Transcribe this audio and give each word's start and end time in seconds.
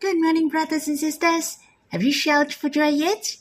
Good 0.00 0.22
morning, 0.22 0.48
brothers 0.48 0.86
and 0.86 0.96
sisters. 0.96 1.58
Have 1.88 2.04
you 2.04 2.12
shouted 2.12 2.54
for 2.54 2.68
joy 2.68 2.90
yet? 2.90 3.36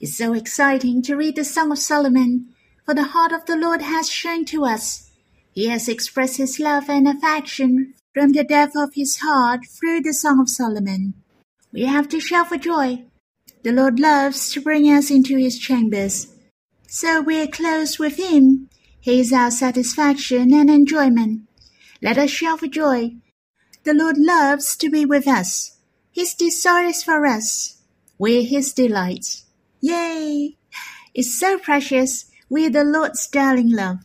It's 0.00 0.18
so 0.18 0.32
exciting 0.32 1.02
to 1.02 1.14
read 1.14 1.36
the 1.36 1.44
Song 1.44 1.70
of 1.70 1.78
Solomon, 1.78 2.48
for 2.84 2.94
the 2.94 3.04
heart 3.14 3.30
of 3.30 3.46
the 3.46 3.54
Lord 3.54 3.80
has 3.80 4.10
shown 4.10 4.44
to 4.46 4.64
us. 4.64 5.12
He 5.52 5.68
has 5.68 5.88
expressed 5.88 6.38
his 6.38 6.58
love 6.58 6.90
and 6.90 7.06
affection 7.06 7.94
from 8.12 8.32
the 8.32 8.42
depth 8.42 8.74
of 8.74 8.94
his 8.94 9.18
heart 9.18 9.60
through 9.68 10.00
the 10.00 10.12
Song 10.12 10.40
of 10.40 10.48
Solomon. 10.48 11.14
We 11.72 11.84
have 11.84 12.08
to 12.08 12.18
shout 12.18 12.48
for 12.48 12.56
joy. 12.56 13.04
The 13.62 13.70
Lord 13.70 14.00
loves 14.00 14.50
to 14.54 14.60
bring 14.60 14.86
us 14.86 15.12
into 15.12 15.36
his 15.36 15.60
chambers. 15.60 16.34
So 16.88 17.20
we 17.20 17.40
are 17.40 17.46
close 17.46 18.00
with 18.00 18.16
him. 18.16 18.68
He 19.00 19.20
is 19.20 19.32
our 19.32 19.52
satisfaction 19.52 20.52
and 20.52 20.68
enjoyment. 20.68 21.42
Let 22.02 22.18
us 22.18 22.30
shout 22.30 22.58
for 22.58 22.66
joy. 22.66 23.12
The 23.84 23.94
Lord 23.94 24.16
loves 24.18 24.76
to 24.78 24.90
be 24.90 25.04
with 25.06 25.28
us. 25.28 25.76
His 26.12 26.34
desire 26.34 26.86
is 26.86 27.02
for 27.02 27.24
us. 27.26 27.78
We're 28.18 28.42
his 28.42 28.72
delight. 28.72 29.42
Yay! 29.80 30.56
It's 31.14 31.38
so 31.38 31.58
precious. 31.58 32.26
We're 32.48 32.70
the 32.70 32.84
Lord's 32.84 33.26
darling 33.28 33.70
love. 33.70 33.98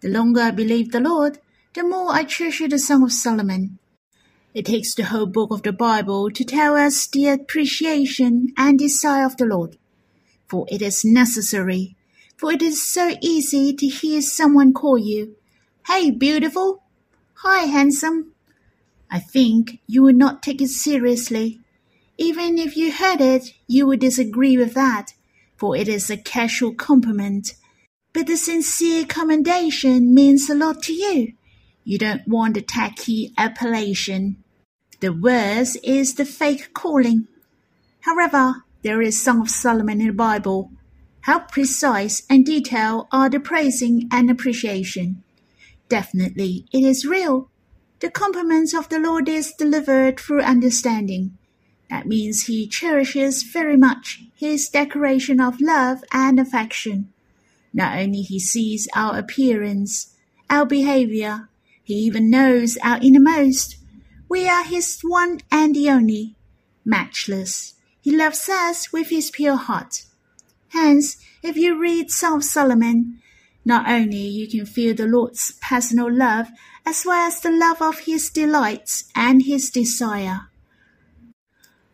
The 0.00 0.08
longer 0.08 0.40
I 0.40 0.50
believe 0.50 0.92
the 0.92 1.00
Lord, 1.00 1.38
the 1.74 1.84
more 1.84 2.12
I 2.12 2.24
treasure 2.24 2.68
the 2.68 2.78
Song 2.78 3.02
of 3.02 3.12
Solomon. 3.12 3.78
It 4.54 4.66
takes 4.66 4.94
the 4.94 5.04
whole 5.04 5.26
book 5.26 5.50
of 5.50 5.62
the 5.62 5.72
Bible 5.72 6.30
to 6.30 6.44
tell 6.44 6.76
us 6.76 7.06
the 7.06 7.28
appreciation 7.28 8.52
and 8.56 8.78
desire 8.78 9.26
of 9.26 9.36
the 9.36 9.46
Lord. 9.46 9.76
For 10.48 10.66
it 10.70 10.82
is 10.82 11.04
necessary. 11.04 11.96
For 12.36 12.52
it 12.52 12.62
is 12.62 12.86
so 12.86 13.16
easy 13.20 13.74
to 13.74 13.86
hear 13.86 14.20
someone 14.20 14.72
call 14.72 14.98
you, 14.98 15.36
Hey, 15.86 16.10
beautiful! 16.10 16.82
Hi, 17.36 17.64
handsome! 17.64 18.32
I 19.10 19.18
think 19.18 19.80
you 19.86 20.02
would 20.02 20.16
not 20.16 20.42
take 20.42 20.60
it 20.60 20.68
seriously. 20.68 21.60
Even 22.18 22.58
if 22.58 22.76
you 22.76 22.92
heard 22.92 23.20
it, 23.20 23.52
you 23.66 23.86
would 23.86 24.00
disagree 24.00 24.56
with 24.56 24.74
that, 24.74 25.12
for 25.56 25.76
it 25.76 25.88
is 25.88 26.10
a 26.10 26.16
casual 26.16 26.74
compliment. 26.74 27.54
But 28.12 28.26
the 28.26 28.36
sincere 28.36 29.04
commendation 29.04 30.14
means 30.14 30.48
a 30.48 30.54
lot 30.54 30.82
to 30.84 30.92
you. 30.92 31.34
You 31.84 31.98
don't 31.98 32.26
want 32.26 32.54
the 32.54 32.62
tacky 32.62 33.32
appellation. 33.36 34.42
The 35.00 35.12
worst 35.12 35.76
is 35.84 36.14
the 36.14 36.24
fake 36.24 36.72
calling. 36.72 37.28
However, 38.00 38.64
there 38.82 39.02
is 39.02 39.22
Song 39.22 39.42
of 39.42 39.50
Solomon 39.50 40.00
in 40.00 40.08
the 40.08 40.12
Bible. 40.12 40.70
How 41.22 41.40
precise 41.40 42.22
and 42.30 42.46
detailed 42.46 43.08
are 43.12 43.28
the 43.28 43.40
praising 43.40 44.08
and 44.10 44.30
appreciation. 44.30 45.22
Definitely, 45.88 46.66
it 46.72 46.84
is 46.84 47.04
real. 47.04 47.50
The 48.00 48.10
compliment 48.10 48.74
of 48.74 48.90
the 48.90 48.98
Lord 48.98 49.26
is 49.28 49.52
delivered 49.52 50.20
through 50.20 50.42
understanding. 50.42 51.38
That 51.88 52.06
means 52.06 52.42
he 52.42 52.66
cherishes 52.66 53.42
very 53.42 53.76
much 53.76 54.22
his 54.34 54.68
declaration 54.68 55.40
of 55.40 55.60
love 55.60 56.04
and 56.12 56.38
affection. 56.38 57.12
Not 57.72 57.96
only 57.96 58.20
he 58.20 58.38
sees 58.38 58.86
our 58.94 59.18
appearance, 59.18 60.14
our 60.50 60.66
behavior, 60.66 61.48
he 61.82 61.94
even 61.94 62.28
knows 62.28 62.76
our 62.82 62.98
innermost. 63.00 63.76
We 64.28 64.48
are 64.48 64.64
his 64.64 65.00
one 65.02 65.40
and 65.50 65.74
the 65.74 65.88
only, 65.88 66.34
matchless. 66.84 67.74
He 68.00 68.14
loves 68.14 68.48
us 68.48 68.92
with 68.92 69.08
his 69.08 69.30
pure 69.30 69.56
heart. 69.56 70.04
Hence, 70.68 71.16
if 71.42 71.56
you 71.56 71.80
read 71.80 72.10
of 72.24 72.44
Solomon, 72.44 73.22
not 73.64 73.88
only 73.88 74.18
you 74.18 74.48
can 74.48 74.66
feel 74.66 74.94
the 74.94 75.06
Lord's 75.06 75.52
personal 75.62 76.12
love 76.12 76.48
as 76.86 77.04
well 77.04 77.26
as 77.26 77.40
the 77.40 77.50
love 77.50 77.82
of 77.82 77.98
his 78.00 78.30
delights 78.30 79.10
and 79.16 79.42
his 79.42 79.70
desire. 79.70 80.42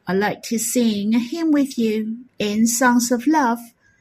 I 0.07 0.13
like 0.13 0.43
to 0.45 0.59
sing 0.59 1.15
a 1.15 1.19
hymn 1.19 1.51
with 1.51 1.79
you 1.79 2.27
in 2.39 2.67
Songs 2.67 3.11
of 3.11 3.27
Love, 3.27 3.59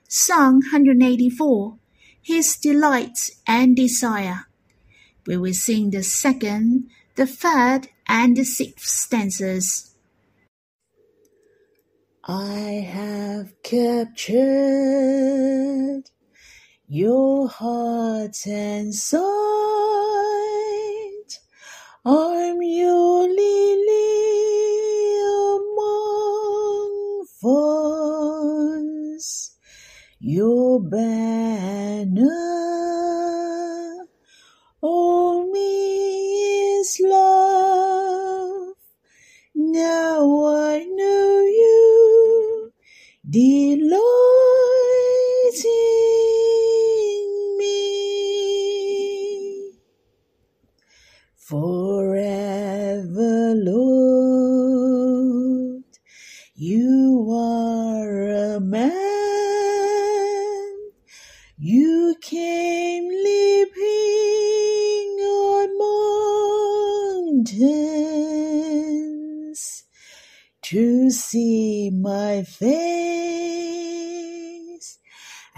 Song 0.09 0.55
184, 0.55 1.77
His 2.21 2.57
Delights 2.57 3.31
and 3.47 3.73
Desire. 3.75 4.47
We 5.25 5.37
will 5.37 5.53
sing 5.53 5.91
the 5.91 6.03
second, 6.03 6.89
the 7.15 7.25
third, 7.25 7.87
and 8.07 8.35
the 8.35 8.43
sixth 8.43 8.87
stanzas. 8.87 9.95
I 12.25 12.85
have 12.91 13.53
captured 13.63 14.41
your 16.87 17.47
heart 17.47 18.35
and 18.45 18.93
sight. 18.93 20.20
I'm 22.03 22.63
your 22.63 23.27
lily 23.27 23.99
among 25.53 27.25
thorns, 27.39 29.27
your 30.19 30.81
banner 30.81 32.80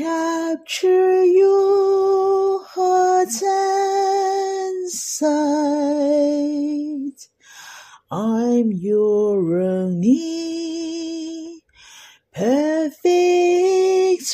Capture 0.00 1.24
your 1.24 2.64
heart 2.64 3.42
and 3.42 4.90
sight. 4.90 5.28
I'm 8.10 8.72
your 8.72 9.60
only 9.60 10.40
perfect 12.32 13.04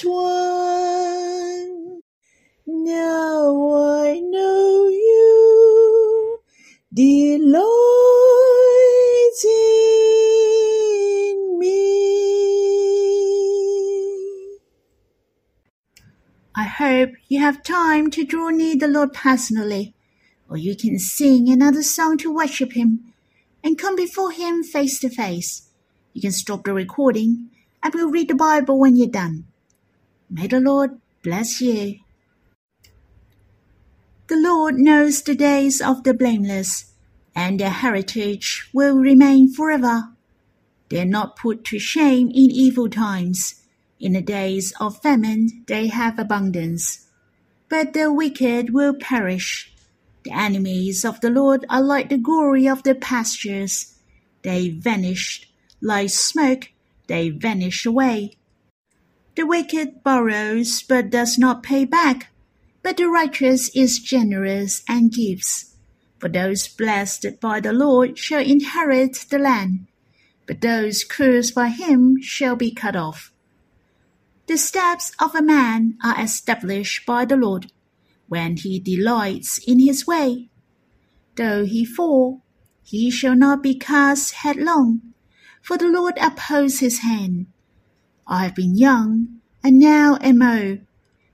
one. 0.04 2.00
Now 2.66 3.95
hope 16.78 17.10
you 17.28 17.40
have 17.40 17.62
time 17.62 18.10
to 18.10 18.24
draw 18.24 18.50
near 18.50 18.76
the 18.76 18.88
Lord 18.88 19.12
personally, 19.12 19.94
or 20.48 20.56
you 20.56 20.76
can 20.76 20.98
sing 20.98 21.48
another 21.48 21.82
song 21.82 22.18
to 22.18 22.32
worship 22.32 22.72
Him 22.72 23.14
and 23.64 23.78
come 23.78 23.96
before 23.96 24.32
Him 24.32 24.62
face 24.62 24.98
to 25.00 25.08
face. 25.08 25.68
You 26.12 26.20
can 26.20 26.32
stop 26.32 26.64
the 26.64 26.74
recording 26.74 27.48
and 27.82 27.94
we'll 27.94 28.10
read 28.10 28.28
the 28.28 28.34
Bible 28.34 28.78
when 28.78 28.96
you're 28.96 29.08
done. 29.08 29.44
May 30.28 30.46
the 30.48 30.60
Lord 30.60 31.00
bless 31.22 31.60
you. 31.60 32.00
The 34.28 34.36
Lord 34.36 34.74
knows 34.74 35.22
the 35.22 35.34
days 35.34 35.80
of 35.80 36.02
the 36.02 36.12
blameless, 36.12 36.92
and 37.34 37.60
their 37.60 37.70
heritage 37.70 38.68
will 38.72 38.96
remain 38.96 39.52
forever. 39.52 40.10
They 40.88 41.00
are 41.00 41.04
not 41.04 41.36
put 41.36 41.64
to 41.66 41.78
shame 41.78 42.28
in 42.28 42.50
evil 42.50 42.88
times. 42.90 43.65
In 43.98 44.12
the 44.12 44.20
days 44.20 44.72
of 44.80 45.00
famine 45.00 45.64
they 45.66 45.88
have 45.88 46.18
abundance. 46.18 47.06
But 47.68 47.92
the 47.92 48.12
wicked 48.12 48.72
will 48.72 48.94
perish. 48.94 49.72
The 50.24 50.32
enemies 50.32 51.04
of 51.04 51.20
the 51.20 51.30
Lord 51.30 51.64
are 51.70 51.82
like 51.82 52.08
the 52.08 52.18
glory 52.18 52.68
of 52.68 52.82
the 52.82 52.94
pastures. 52.94 53.94
They 54.42 54.68
vanish 54.68 55.48
like 55.80 56.10
smoke 56.10 56.70
they 57.06 57.30
vanish 57.30 57.86
away. 57.86 58.36
The 59.36 59.46
wicked 59.46 60.02
borrows 60.02 60.82
but 60.82 61.10
does 61.10 61.38
not 61.38 61.62
pay 61.62 61.84
back, 61.84 62.32
but 62.82 62.96
the 62.96 63.08
righteous 63.08 63.68
is 63.76 63.98
generous 63.98 64.82
and 64.88 65.12
gives. 65.12 65.76
For 66.18 66.28
those 66.28 66.66
blessed 66.66 67.40
by 67.40 67.60
the 67.60 67.72
Lord 67.72 68.18
shall 68.18 68.40
inherit 68.40 69.26
the 69.30 69.38
land, 69.38 69.86
but 70.46 70.60
those 70.60 71.04
cursed 71.04 71.54
by 71.54 71.68
him 71.68 72.20
shall 72.22 72.56
be 72.56 72.70
cut 72.70 72.96
off. 72.96 73.32
The 74.46 74.56
steps 74.56 75.10
of 75.18 75.34
a 75.34 75.42
man 75.42 75.98
are 76.04 76.20
established 76.20 77.04
by 77.04 77.24
the 77.24 77.36
Lord, 77.36 77.72
when 78.28 78.56
he 78.56 78.78
delights 78.78 79.58
in 79.58 79.80
his 79.80 80.06
way. 80.06 80.50
Though 81.34 81.64
he 81.64 81.84
fall, 81.84 82.42
he 82.84 83.10
shall 83.10 83.34
not 83.34 83.62
be 83.62 83.74
cast 83.74 84.34
headlong, 84.34 85.00
for 85.60 85.76
the 85.76 85.88
Lord 85.88 86.14
upholds 86.20 86.78
his 86.78 87.00
hand. 87.00 87.46
I 88.26 88.44
have 88.44 88.54
been 88.54 88.76
young, 88.76 89.40
and 89.64 89.80
now 89.80 90.16
am 90.20 90.40
old, 90.40 90.78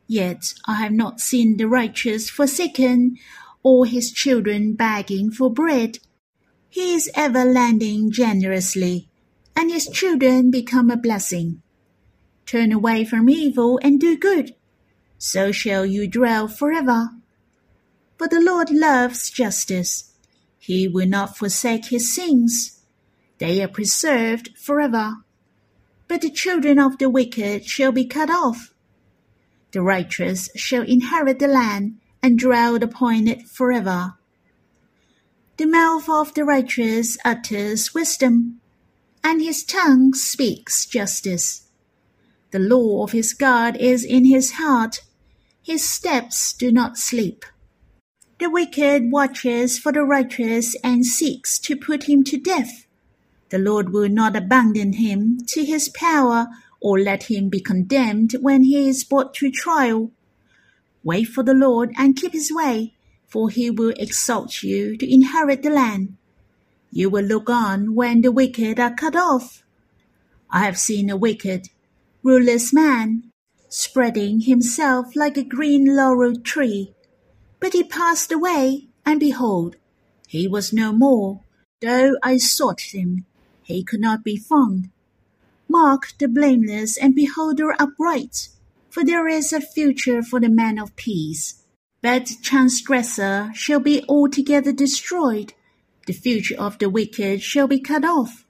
yet 0.06 0.54
I 0.66 0.76
have 0.76 0.92
not 0.92 1.20
seen 1.20 1.58
the 1.58 1.68
righteous 1.68 2.30
forsaken, 2.30 3.16
or 3.62 3.84
his 3.84 4.10
children 4.10 4.72
begging 4.72 5.30
for 5.30 5.52
bread. 5.52 5.98
He 6.70 6.94
is 6.94 7.10
ever 7.14 7.44
lending 7.44 8.10
generously, 8.10 9.08
and 9.54 9.70
his 9.70 9.86
children 9.86 10.50
become 10.50 10.90
a 10.90 10.96
blessing. 10.96 11.61
Turn 12.46 12.72
away 12.72 13.04
from 13.04 13.30
evil 13.30 13.78
and 13.82 14.00
do 14.00 14.16
good, 14.16 14.54
so 15.18 15.52
shall 15.52 15.86
you 15.86 16.06
dwell 16.06 16.48
forever. 16.48 17.10
For 18.18 18.28
the 18.28 18.40
Lord 18.40 18.70
loves 18.70 19.30
justice. 19.30 20.12
He 20.58 20.86
will 20.86 21.08
not 21.08 21.36
forsake 21.36 21.86
his 21.86 22.14
sins. 22.14 22.80
They 23.38 23.62
are 23.62 23.68
preserved 23.68 24.56
forever. 24.56 25.16
But 26.06 26.20
the 26.20 26.30
children 26.30 26.78
of 26.78 26.98
the 26.98 27.10
wicked 27.10 27.64
shall 27.64 27.90
be 27.90 28.04
cut 28.04 28.30
off. 28.30 28.72
The 29.72 29.82
righteous 29.82 30.50
shall 30.54 30.82
inherit 30.82 31.38
the 31.38 31.48
land 31.48 31.98
and 32.22 32.38
dwell 32.38 32.76
upon 32.76 33.26
it 33.26 33.48
forever. 33.48 34.14
The 35.56 35.66
mouth 35.66 36.08
of 36.08 36.34
the 36.34 36.44
righteous 36.44 37.18
utters 37.24 37.94
wisdom, 37.94 38.60
and 39.24 39.40
his 39.40 39.64
tongue 39.64 40.12
speaks 40.14 40.86
justice. 40.86 41.68
The 42.52 42.58
law 42.58 43.02
of 43.02 43.12
his 43.12 43.32
God 43.32 43.78
is 43.78 44.04
in 44.04 44.26
his 44.26 44.52
heart, 44.52 45.00
his 45.62 45.88
steps 45.88 46.52
do 46.52 46.70
not 46.70 46.98
sleep. 46.98 47.46
The 48.38 48.50
wicked 48.50 49.10
watches 49.10 49.78
for 49.78 49.90
the 49.90 50.02
righteous 50.02 50.76
and 50.84 51.06
seeks 51.06 51.58
to 51.60 51.76
put 51.76 52.04
him 52.04 52.22
to 52.24 52.36
death. 52.36 52.86
The 53.48 53.58
Lord 53.58 53.90
will 53.90 54.10
not 54.10 54.36
abandon 54.36 54.94
him 54.94 55.38
to 55.48 55.64
his 55.64 55.88
power 55.88 56.48
or 56.78 56.98
let 57.00 57.24
him 57.30 57.48
be 57.48 57.60
condemned 57.60 58.32
when 58.40 58.64
he 58.64 58.86
is 58.86 59.04
brought 59.04 59.32
to 59.34 59.50
trial. 59.50 60.10
Wait 61.02 61.24
for 61.24 61.42
the 61.42 61.54
Lord 61.54 61.92
and 61.96 62.16
keep 62.16 62.34
his 62.34 62.52
way, 62.52 62.92
for 63.26 63.48
he 63.48 63.70
will 63.70 63.94
exalt 63.96 64.62
you 64.62 64.98
to 64.98 65.10
inherit 65.10 65.62
the 65.62 65.70
land. 65.70 66.18
You 66.90 67.08
will 67.08 67.24
look 67.24 67.48
on 67.48 67.94
when 67.94 68.20
the 68.20 68.32
wicked 68.32 68.78
are 68.78 68.94
cut 68.94 69.16
off. 69.16 69.62
I 70.50 70.64
have 70.64 70.78
seen 70.78 71.08
a 71.08 71.16
wicked, 71.16 71.68
ruleless 72.22 72.72
man 72.72 73.24
spreading 73.68 74.40
himself 74.40 75.16
like 75.16 75.36
a 75.36 75.42
green 75.42 75.96
laurel 75.96 76.36
tree. 76.36 76.94
But 77.58 77.72
he 77.72 77.82
passed 77.82 78.30
away, 78.30 78.88
and 79.04 79.18
behold, 79.18 79.76
he 80.28 80.46
was 80.46 80.72
no 80.72 80.92
more. 80.92 81.40
Though 81.80 82.16
I 82.22 82.36
sought 82.36 82.94
him, 82.94 83.26
he 83.62 83.82
could 83.82 84.00
not 84.00 84.22
be 84.22 84.36
found. 84.36 84.90
Mark 85.68 86.12
the 86.18 86.28
blameless 86.28 86.96
and 86.96 87.14
behold 87.14 87.60
upright, 87.78 88.48
for 88.90 89.04
there 89.04 89.26
is 89.26 89.52
a 89.52 89.60
future 89.60 90.22
for 90.22 90.38
the 90.38 90.48
man 90.48 90.78
of 90.78 90.94
peace. 90.96 91.64
But 92.02 92.30
transgressor 92.42 93.50
shall 93.54 93.80
be 93.80 94.04
altogether 94.08 94.72
destroyed. 94.72 95.54
The 96.06 96.12
future 96.12 96.56
of 96.58 96.78
the 96.78 96.90
wicked 96.90 97.42
shall 97.42 97.68
be 97.68 97.80
cut 97.80 98.04
off. 98.04 98.44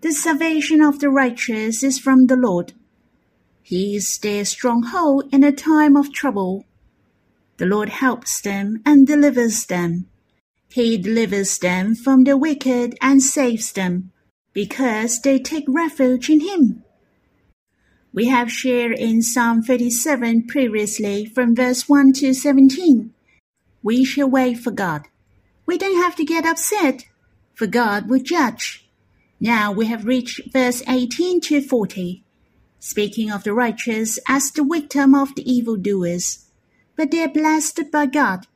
The 0.00 0.12
salvation 0.12 0.80
of 0.80 1.00
the 1.00 1.10
righteous 1.10 1.82
is 1.82 1.98
from 1.98 2.26
the 2.26 2.36
Lord. 2.36 2.72
He 3.70 3.94
is 3.94 4.18
their 4.18 4.44
stronghold 4.44 5.32
in 5.32 5.44
a 5.44 5.52
time 5.52 5.96
of 5.96 6.12
trouble. 6.12 6.64
The 7.58 7.66
Lord 7.66 7.88
helps 7.88 8.40
them 8.40 8.82
and 8.84 9.06
delivers 9.06 9.64
them. 9.64 10.08
He 10.68 10.98
delivers 10.98 11.56
them 11.56 11.94
from 11.94 12.24
the 12.24 12.36
wicked 12.36 12.98
and 13.00 13.22
saves 13.22 13.70
them, 13.70 14.10
because 14.52 15.20
they 15.20 15.38
take 15.38 15.66
refuge 15.68 16.28
in 16.28 16.40
Him. 16.40 16.82
We 18.12 18.26
have 18.26 18.50
shared 18.50 18.98
in 18.98 19.22
Psalm 19.22 19.62
37 19.62 20.48
previously 20.48 21.24
from 21.26 21.54
verse 21.54 21.88
1 21.88 22.14
to 22.14 22.34
17. 22.34 23.14
We 23.84 24.04
shall 24.04 24.28
wait 24.28 24.58
for 24.58 24.72
God. 24.72 25.06
We 25.64 25.78
don't 25.78 26.02
have 26.02 26.16
to 26.16 26.24
get 26.24 26.44
upset, 26.44 27.04
for 27.54 27.68
God 27.68 28.10
will 28.10 28.18
judge. 28.18 28.90
Now 29.38 29.70
we 29.70 29.86
have 29.86 30.06
reached 30.06 30.52
verse 30.52 30.82
18 30.88 31.40
to 31.42 31.62
40 31.62 32.24
speaking 32.80 33.30
of 33.30 33.44
the 33.44 33.52
righteous 33.52 34.18
as 34.26 34.50
the 34.50 34.64
victim 34.64 35.14
of 35.14 35.34
the 35.36 35.48
evildoers. 35.48 36.46
But 36.96 37.10
they 37.10 37.22
are 37.22 37.28
blessed 37.28 37.92
by 37.92 38.06
God, 38.06 38.46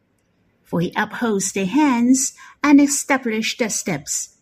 for 0.65 0.81
he 0.81 0.93
upholds 0.97 1.53
their 1.53 1.67
hands 1.67 2.33
and 2.63 2.81
establishes 2.81 3.57
their 3.57 3.71
steps. 3.71 4.37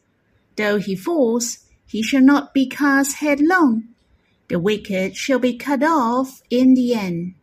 Though 0.57 0.79
he 0.79 0.97
falls, 0.97 1.59
he 1.87 2.03
shall 2.03 2.23
not 2.23 2.55
be 2.55 2.67
cast 2.67 3.17
headlong. 3.17 3.89
The 4.49 4.59
wicked 4.59 5.17
shall 5.17 5.39
be 5.39 5.57
cut 5.57 5.83
off 5.83 6.43
in 6.49 6.75
the 6.75 6.95
end. 6.95 7.35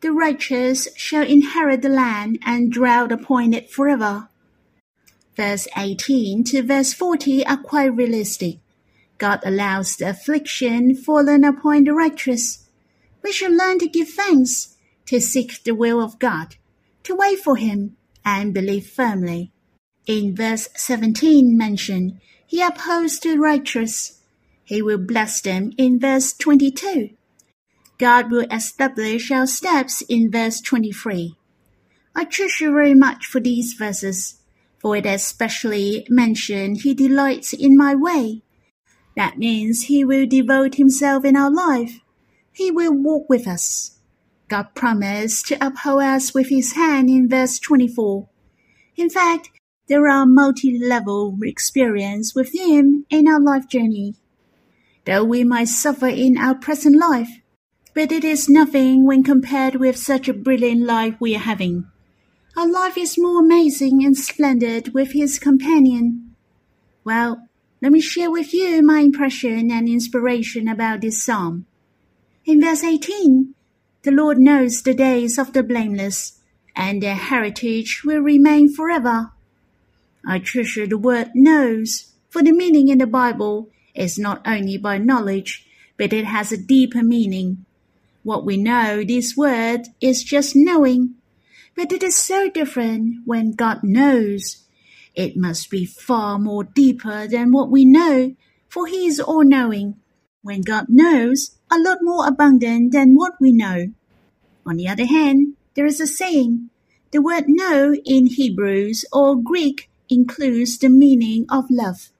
The 0.00 0.12
righteous 0.12 0.88
shall 0.96 1.26
inherit 1.26 1.82
the 1.82 1.88
land 1.88 2.38
and 2.44 2.72
dwell 2.72 3.12
upon 3.12 3.54
it 3.54 3.70
forever. 3.70 4.28
Verse 5.36 5.66
18 5.76 6.44
to 6.44 6.62
verse 6.62 6.92
40 6.92 7.46
are 7.46 7.56
quite 7.56 7.96
realistic. 7.96 8.58
God 9.18 9.40
allows 9.44 9.96
the 9.96 10.10
affliction 10.10 10.94
fallen 10.94 11.44
upon 11.44 11.84
the 11.84 11.92
righteous. 11.92 12.68
We 13.22 13.32
should 13.32 13.52
learn 13.52 13.78
to 13.78 13.88
give 13.88 14.08
thanks, 14.08 14.76
to 15.06 15.20
seek 15.20 15.62
the 15.62 15.74
will 15.74 16.00
of 16.00 16.18
God, 16.18 16.56
to 17.04 17.14
wait 17.14 17.38
for 17.38 17.56
Him, 17.56 17.96
and 18.24 18.52
believe 18.52 18.86
firmly. 18.86 19.52
In 20.06 20.34
verse 20.34 20.68
17 20.76 21.56
mentioned, 21.56 22.20
He 22.46 22.60
upholds 22.60 23.20
the 23.20 23.38
righteous. 23.38 24.20
He 24.64 24.82
will 24.82 24.98
bless 24.98 25.40
them 25.40 25.72
in 25.78 26.00
verse 26.00 26.32
22. 26.32 27.10
God 27.98 28.30
will 28.30 28.46
establish 28.50 29.30
our 29.30 29.46
steps 29.46 30.02
in 30.02 30.30
verse 30.30 30.60
23. 30.60 31.36
I 32.14 32.24
treasure 32.24 32.70
very 32.70 32.94
much 32.94 33.26
for 33.26 33.40
these 33.40 33.74
verses, 33.74 34.40
for 34.78 34.96
it 34.96 35.06
especially 35.06 36.06
mentioned 36.10 36.82
He 36.82 36.94
delights 36.94 37.52
in 37.52 37.76
my 37.76 37.94
way. 37.94 38.42
That 39.16 39.38
means 39.38 39.84
He 39.84 40.04
will 40.04 40.26
devote 40.26 40.74
Himself 40.76 41.24
in 41.24 41.36
our 41.36 41.50
life. 41.50 42.00
He 42.52 42.70
will 42.70 42.92
walk 42.92 43.28
with 43.28 43.46
us. 43.46 43.98
God 44.48 44.74
promised 44.74 45.46
to 45.48 45.66
uphold 45.66 46.02
us 46.02 46.34
with 46.34 46.48
His 46.48 46.72
hand 46.74 47.08
in 47.08 47.28
verse 47.28 47.58
24. 47.58 48.28
In 48.96 49.10
fact, 49.10 49.50
there 49.88 50.08
are 50.08 50.26
multi-level 50.26 51.38
experience 51.42 52.34
with 52.34 52.54
Him 52.54 53.06
in 53.10 53.28
our 53.28 53.40
life 53.40 53.68
journey. 53.68 54.14
Though 55.04 55.24
we 55.24 55.44
might 55.44 55.68
suffer 55.68 56.08
in 56.08 56.38
our 56.38 56.54
present 56.54 56.96
life, 56.96 57.40
but 57.94 58.10
it 58.10 58.24
is 58.24 58.48
nothing 58.48 59.06
when 59.06 59.22
compared 59.22 59.76
with 59.76 59.96
such 59.96 60.28
a 60.28 60.34
brilliant 60.34 60.82
life 60.82 61.14
we 61.20 61.36
are 61.36 61.40
having. 61.40 61.86
Our 62.56 62.70
life 62.70 62.96
is 62.96 63.18
more 63.18 63.40
amazing 63.40 64.04
and 64.04 64.16
splendid 64.16 64.94
with 64.94 65.12
His 65.12 65.38
companion. 65.38 66.34
Well, 67.04 67.48
let 67.84 67.92
me 67.92 68.00
share 68.00 68.30
with 68.30 68.54
you 68.54 68.82
my 68.82 69.00
impression 69.00 69.70
and 69.70 69.86
inspiration 69.86 70.68
about 70.68 71.02
this 71.02 71.22
psalm. 71.22 71.66
In 72.46 72.58
verse 72.58 72.82
18, 72.82 73.54
the 74.04 74.10
Lord 74.10 74.38
knows 74.38 74.80
the 74.80 74.94
days 74.94 75.36
of 75.36 75.52
the 75.52 75.62
blameless, 75.62 76.40
and 76.74 77.02
their 77.02 77.14
heritage 77.14 78.00
will 78.02 78.20
remain 78.20 78.72
forever. 78.72 79.32
I 80.26 80.38
treasure 80.38 80.86
the 80.86 80.96
word 80.96 81.32
knows, 81.34 82.14
for 82.30 82.42
the 82.42 82.52
meaning 82.52 82.88
in 82.88 82.96
the 82.96 83.06
Bible 83.06 83.68
is 83.94 84.18
not 84.18 84.40
only 84.46 84.78
by 84.78 84.96
knowledge, 84.96 85.66
but 85.98 86.14
it 86.14 86.24
has 86.24 86.52
a 86.52 86.56
deeper 86.56 87.02
meaning. 87.02 87.66
What 88.22 88.46
we 88.46 88.56
know 88.56 89.04
this 89.04 89.36
word 89.36 89.88
is 90.00 90.24
just 90.24 90.56
knowing, 90.56 91.16
but 91.76 91.92
it 91.92 92.02
is 92.02 92.16
so 92.16 92.48
different 92.48 93.26
when 93.26 93.52
God 93.52 93.84
knows 93.84 94.63
it 95.14 95.36
must 95.36 95.70
be 95.70 95.84
far 95.84 96.38
more 96.38 96.64
deeper 96.64 97.26
than 97.26 97.52
what 97.52 97.70
we 97.70 97.84
know, 97.84 98.34
for 98.68 98.86
He 98.86 99.06
is 99.06 99.20
all 99.20 99.44
knowing. 99.44 99.96
When 100.42 100.62
God 100.62 100.86
knows, 100.88 101.56
a 101.70 101.78
lot 101.78 101.98
more 102.02 102.26
abundant 102.26 102.92
than 102.92 103.14
what 103.14 103.32
we 103.40 103.52
know. 103.52 103.92
On 104.66 104.76
the 104.76 104.88
other 104.88 105.06
hand, 105.06 105.54
there 105.74 105.86
is 105.86 106.00
a 106.00 106.06
saying. 106.06 106.70
The 107.12 107.22
word 107.22 107.44
know 107.46 107.94
in 108.04 108.26
Hebrews 108.26 109.04
or 109.12 109.36
Greek 109.36 109.88
includes 110.10 110.78
the 110.78 110.88
meaning 110.88 111.46
of 111.48 111.64
love. 111.70 112.10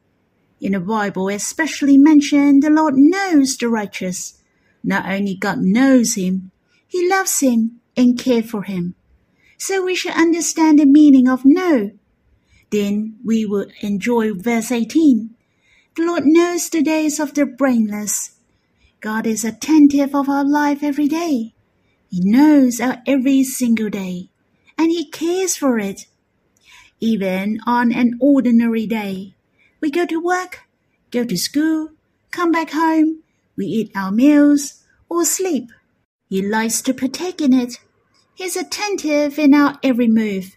In 0.61 0.73
the 0.73 0.81
Bible, 0.81 1.29
especially 1.29 1.99
mentioned, 1.99 2.63
the 2.63 2.71
Lord 2.71 2.95
knows 2.97 3.57
the 3.57 3.69
righteous. 3.69 4.41
Not 4.83 5.07
only 5.07 5.35
God 5.35 5.59
knows 5.59 6.15
him, 6.15 6.53
he 6.87 7.09
loves 7.09 7.41
him 7.41 7.81
and 7.97 8.19
cares 8.19 8.51
for 8.51 8.63
him. 8.63 8.95
So 9.59 9.85
we 9.85 9.95
should 9.95 10.13
understand 10.13 10.79
the 10.79 10.87
meaning 10.87 11.29
of 11.29 11.45
know. 11.45 11.91
Then 12.75 13.21
we 13.25 13.47
will 13.47 13.67
enjoy 13.83 14.35
verse 14.35 14.73
18. 14.73 15.31
The 15.95 16.03
Lord 16.03 16.25
knows 16.27 16.69
the 16.69 16.83
days 16.83 17.21
of 17.21 17.35
the 17.35 17.47
brainless. 17.47 18.35
God 19.01 19.29
is 19.29 19.45
attentive 19.45 20.13
of 20.13 20.29
our 20.29 20.45
life 20.45 20.83
every 20.83 21.07
day. 21.07 21.55
He 22.11 22.21
knows 22.21 22.81
our 22.81 22.97
every 23.07 23.45
single 23.45 23.91
day, 23.91 24.29
and 24.77 24.91
He 24.91 25.09
cares 25.09 25.55
for 25.55 25.79
it. 25.79 26.07
Even 26.99 27.61
on 27.65 27.93
an 27.93 28.19
ordinary 28.21 28.89
day, 28.89 29.37
we 29.81 29.89
go 29.89 30.05
to 30.07 30.21
work, 30.21 30.63
go 31.13 31.23
to 31.23 31.37
school, 31.37 31.91
come 32.33 32.51
back 32.51 32.73
home, 32.73 33.23
we 33.57 33.67
eat 33.67 33.93
our 33.95 34.11
meals, 34.11 34.83
or 35.09 35.25
sleep. 35.25 35.71
He 36.29 36.43
likes 36.43 36.83
to 36.83 36.93
partake 36.93 37.41
in 37.41 37.53
it. 37.53 37.79
He's 38.35 38.57
attentive 38.57 39.39
in 39.39 39.55
our 39.55 39.79
every 39.85 40.09
move. 40.09 40.57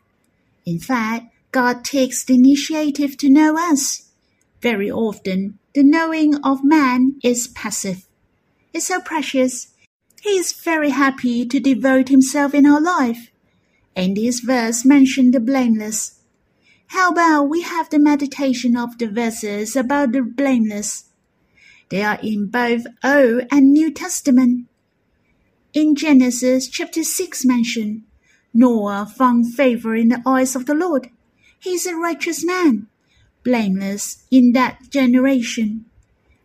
In 0.65 0.79
fact, 0.79 1.27
God 1.51 1.83
takes 1.83 2.23
the 2.23 2.35
initiative 2.35 3.17
to 3.17 3.29
know 3.29 3.57
us. 3.57 4.09
Very 4.61 4.91
often, 4.91 5.59
the 5.73 5.83
knowing 5.83 6.35
of 6.43 6.63
man 6.63 7.15
is 7.23 7.47
passive. 7.47 8.07
It's 8.73 8.87
so 8.87 8.99
precious. 8.99 9.73
He 10.21 10.31
is 10.31 10.51
very 10.51 10.89
happy 10.89 11.45
to 11.45 11.59
devote 11.59 12.09
himself 12.09 12.53
in 12.53 12.65
our 12.65 12.81
life. 12.81 13.31
And 13.95 14.17
this 14.17 14.39
verse 14.39 14.83
mentioned 14.85 15.33
the 15.33 15.39
blameless. 15.39 16.19
How 16.87 17.11
about 17.11 17.45
we 17.45 17.61
have 17.61 17.89
the 17.89 17.99
meditation 17.99 18.77
of 18.77 18.97
the 18.97 19.07
verses 19.07 19.75
about 19.75 20.11
the 20.11 20.21
blameless? 20.21 21.05
They 21.89 22.03
are 22.03 22.19
in 22.21 22.47
both 22.47 22.85
Old 23.03 23.43
and 23.51 23.71
New 23.71 23.91
Testament. 23.91 24.67
In 25.73 25.95
Genesis 25.95 26.67
chapter 26.67 27.03
6 27.03 27.45
mentioned, 27.45 28.03
Noah 28.53 29.05
found 29.05 29.53
favor 29.53 29.95
in 29.95 30.09
the 30.09 30.21
eyes 30.25 30.55
of 30.55 30.65
the 30.65 30.73
Lord. 30.73 31.09
He 31.59 31.71
is 31.71 31.85
a 31.85 31.95
righteous 31.95 32.45
man, 32.45 32.87
blameless 33.43 34.25
in 34.31 34.53
that 34.53 34.89
generation. 34.89 35.85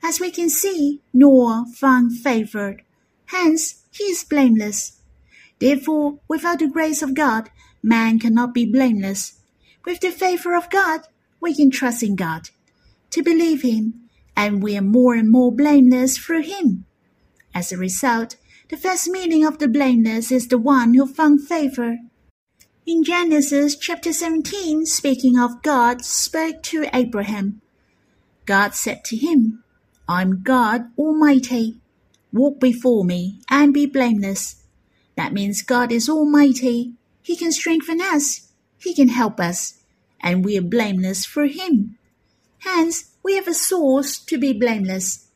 As 0.02 0.18
we 0.18 0.30
can 0.30 0.50
see, 0.50 1.00
Noah 1.12 1.66
found 1.74 2.18
favor. 2.18 2.78
Hence, 3.26 3.84
he 3.90 4.04
is 4.04 4.24
blameless. 4.24 5.00
Therefore, 5.58 6.18
without 6.28 6.58
the 6.58 6.66
grace 6.66 7.02
of 7.02 7.14
God, 7.14 7.50
man 7.82 8.18
cannot 8.18 8.52
be 8.52 8.66
blameless. 8.66 9.40
With 9.84 10.00
the 10.00 10.10
favor 10.10 10.56
of 10.56 10.70
God, 10.70 11.02
we 11.40 11.54
can 11.54 11.70
trust 11.70 12.02
in 12.02 12.16
God, 12.16 12.50
to 13.10 13.22
believe 13.22 13.62
Him, 13.62 14.08
and 14.36 14.62
we 14.62 14.76
are 14.76 14.82
more 14.82 15.14
and 15.14 15.30
more 15.30 15.52
blameless 15.52 16.18
through 16.18 16.42
Him. 16.42 16.86
As 17.54 17.70
a 17.70 17.76
result, 17.76 18.36
the 18.70 18.76
first 18.76 19.08
meaning 19.08 19.44
of 19.44 19.58
the 19.58 19.68
blameless 19.68 20.32
is 20.32 20.48
the 20.48 20.58
one 20.58 20.94
who 20.94 21.06
found 21.06 21.46
favor. 21.46 21.98
In 22.84 23.04
Genesis 23.04 23.76
chapter 23.76 24.12
17, 24.12 24.86
speaking 24.86 25.38
of 25.38 25.62
God, 25.62 26.04
spoke 26.04 26.64
to 26.64 26.88
Abraham. 26.92 27.60
God 28.44 28.74
said 28.74 29.04
to 29.04 29.16
him, 29.16 29.62
I'm 30.08 30.42
God 30.42 30.90
Almighty. 30.98 31.76
Walk 32.32 32.58
before 32.58 33.04
me 33.04 33.38
and 33.48 33.72
be 33.72 33.86
blameless. 33.86 34.64
That 35.16 35.32
means 35.32 35.62
God 35.62 35.92
is 35.92 36.08
Almighty. 36.08 36.94
He 37.22 37.36
can 37.36 37.52
strengthen 37.52 38.00
us. 38.00 38.48
He 38.78 38.92
can 38.94 39.10
help 39.10 39.38
us. 39.38 39.78
And 40.20 40.44
we 40.44 40.58
are 40.58 40.62
blameless 40.62 41.24
through 41.24 41.50
Him. 41.50 41.98
Hence, 42.64 43.12
we 43.22 43.36
have 43.36 43.46
a 43.46 43.54
source 43.54 44.18
to 44.18 44.36
be 44.38 44.52
blameless. 44.52 45.28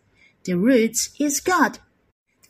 The 0.42 0.54
root 0.54 1.10
is 1.20 1.38
God. 1.38 1.78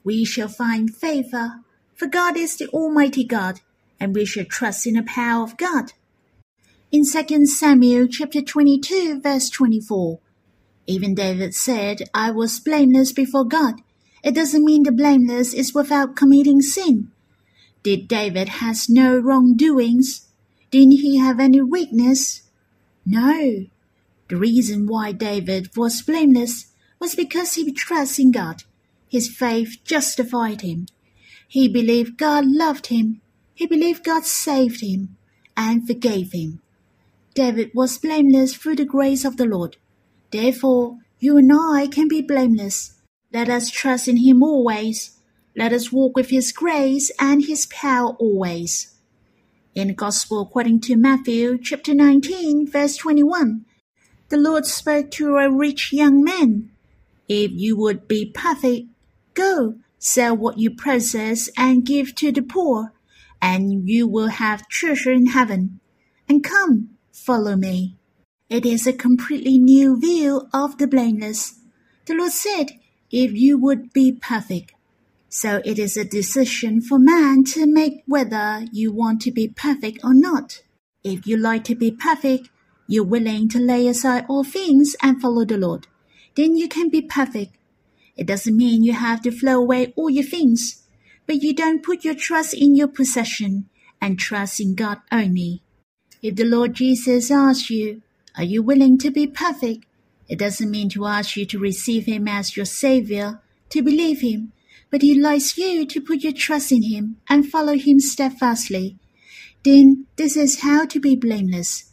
We 0.04 0.24
shall 0.24 0.48
find 0.48 0.96
favor, 0.96 1.60
for 1.94 2.06
God 2.06 2.38
is 2.38 2.56
the 2.56 2.68
Almighty 2.68 3.24
God 3.24 3.60
and 3.98 4.14
we 4.14 4.24
should 4.24 4.50
trust 4.50 4.86
in 4.86 4.94
the 4.94 5.02
power 5.02 5.42
of 5.42 5.56
God. 5.56 5.92
In 6.92 7.04
2 7.04 7.46
Samuel 7.46 8.06
chapter 8.08 8.40
22 8.40 9.20
verse 9.20 9.50
24, 9.50 10.20
even 10.86 11.14
David 11.14 11.54
said, 11.54 12.02
I 12.14 12.30
was 12.30 12.60
blameless 12.60 13.12
before 13.12 13.44
God. 13.44 13.82
It 14.22 14.34
doesn't 14.34 14.64
mean 14.64 14.84
the 14.84 14.92
blameless 14.92 15.52
is 15.52 15.74
without 15.74 16.16
committing 16.16 16.60
sin. 16.60 17.10
Did 17.82 18.08
David 18.08 18.48
has 18.60 18.88
no 18.88 19.18
wrongdoings? 19.18 20.28
Didn't 20.70 21.00
he 21.00 21.18
have 21.18 21.40
any 21.40 21.60
weakness? 21.60 22.42
No. 23.04 23.66
The 24.28 24.36
reason 24.36 24.86
why 24.86 25.12
David 25.12 25.76
was 25.76 26.02
blameless 26.02 26.66
was 26.98 27.14
because 27.14 27.54
he 27.54 27.72
trusted 27.72 28.24
in 28.26 28.32
God. 28.32 28.62
His 29.08 29.28
faith 29.28 29.78
justified 29.84 30.62
him. 30.62 30.86
He 31.46 31.68
believed 31.68 32.18
God 32.18 32.44
loved 32.46 32.86
him 32.86 33.20
he 33.56 33.66
believed 33.66 34.04
God 34.04 34.25
saved 34.25 34.82
him 34.82 35.16
and 35.56 35.86
forgave 35.86 36.32
him. 36.32 36.60
David 37.34 37.70
was 37.75 37.98
blameless 37.98 38.54
through 38.54 38.76
the 38.76 38.84
grace 38.84 39.25
of 39.25 39.38
the 39.38 39.46
Lord. 39.46 39.78
Therefore, 40.30 40.98
you 41.18 41.38
and 41.38 41.50
I 41.52 41.88
can 41.90 42.06
be 42.06 42.20
blameless. 42.20 42.94
Let 43.32 43.48
us 43.48 43.70
trust 43.70 44.08
in 44.08 44.18
him 44.18 44.42
always. 44.42 45.18
Let 45.56 45.72
us 45.72 45.90
walk 45.90 46.14
with 46.14 46.28
his 46.28 46.52
grace 46.52 47.10
and 47.18 47.46
his 47.46 47.64
power 47.66 48.10
always. 48.18 48.94
In 49.75 49.88
the 49.88 49.94
Gospel 49.94 50.42
according 50.42 50.80
to 50.82 50.96
Matthew 50.96 51.58
chapter 51.58 51.94
19 51.94 52.70
verse 52.70 52.96
21, 52.96 53.64
the 54.28 54.36
Lord 54.36 54.66
spoke 54.66 55.10
to 55.12 55.36
a 55.36 55.50
rich 55.50 55.94
young 55.94 56.22
man. 56.22 56.70
If 57.26 57.52
you 57.52 57.76
would 57.78 58.06
be 58.06 58.30
perfect, 58.34 58.88
go, 59.32 59.76
sell 59.98 60.36
what 60.36 60.58
you 60.58 60.70
possess 60.70 61.48
and 61.56 61.86
give 61.86 62.14
to 62.16 62.32
the 62.32 62.42
poor, 62.42 62.92
and 63.40 63.88
you 63.88 64.07
will 64.07 64.28
have 64.28 64.69
treasure 64.69 65.12
in 65.12 65.26
heaven. 65.26 65.81
And 66.28 66.43
come, 66.43 66.90
follow 67.12 67.57
me. 67.57 67.97
It 68.49 68.64
is 68.64 68.87
a 68.87 68.93
completely 68.93 69.59
new 69.59 69.99
view 69.99 70.49
of 70.52 70.78
the 70.78 70.87
blameless. 70.87 71.59
The 72.07 72.14
Lord 72.14 72.33
said, 72.33 72.78
if 73.11 73.33
you 73.33 73.59
would 73.59 73.93
be 73.93 74.12
perfect. 74.12 74.73
So 75.28 75.61
it 75.64 75.78
is 75.78 75.97
a 75.97 76.05
decision 76.05 76.81
for 76.81 76.99
man 76.99 77.45
to 77.52 77.66
make 77.66 78.02
whether 78.07 78.64
you 78.73 78.93
want 78.93 79.21
to 79.23 79.33
be 79.33 79.49
perfect 79.49 80.00
or 80.05 80.14
not. 80.14 80.62
If 81.05 81.26
you 81.26 81.37
like 81.37 81.64
to 81.64 81.75
be 81.75 81.90
perfect, 81.90 82.49
you're 82.88 83.05
willing 83.05 83.49
to 83.50 83.59
lay 83.59 83.88
aside 83.88 84.26
all 84.28 84.45
things 84.45 84.97
and 85.02 85.21
follow 85.21 85.45
the 85.45 85.59
Lord. 85.59 85.88
Then 86.37 86.57
you 86.57 86.69
can 86.69 86.88
be 86.88 87.02
perfect. 87.02 87.57
It 88.16 88.26
doesn't 88.26 88.57
mean 88.57 88.83
you 88.83 88.93
have 88.93 89.21
to 89.23 89.31
throw 89.31 89.55
away 89.55 89.93
all 89.97 90.09
your 90.09 90.25
things 90.25 90.86
but 91.26 91.42
you 91.42 91.54
don't 91.54 91.83
put 91.83 92.04
your 92.04 92.14
trust 92.14 92.54
in 92.54 92.76
your 92.76 92.88
possession 92.88 93.68
and 94.00 94.18
trust 94.18 94.61
in 94.61 94.75
God 94.75 94.99
only. 95.11 95.62
If 96.23 96.37
the 96.37 96.45
Lord 96.45 96.75
Jesus 96.75 97.30
asks 97.30 97.71
you, 97.71 98.02
Are 98.37 98.45
you 98.45 98.62
willing 98.62 98.99
to 98.99 99.11
be 99.11 99.26
perfect? 99.26 99.85
It 100.28 100.38
doesn't 100.38 100.71
mean 100.71 100.88
to 100.90 101.06
ask 101.06 101.37
you 101.37 101.47
to 101.47 101.59
receive 101.59 102.06
Him 102.06 102.26
as 102.26 102.56
your 102.56 102.66
Savior, 102.66 103.40
to 103.71 103.83
believe 103.83 104.21
Him, 104.21 104.52
but 104.90 105.02
He 105.02 105.21
likes 105.21 105.56
you 105.56 105.87
to 105.87 106.00
put 106.00 106.23
your 106.23 106.33
trust 106.33 106.73
in 106.73 106.83
Him 106.83 107.16
and 107.28 107.49
follow 107.49 107.76
Him 107.76 108.00
steadfastly. 108.00 108.99
Then 109.64 110.06
this 110.16 110.37
is 110.37 110.61
how 110.61 110.87
to 110.87 111.00
be 111.00 111.16
blameless. 111.16 111.92